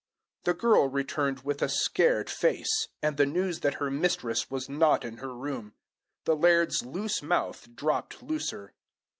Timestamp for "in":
5.05-5.17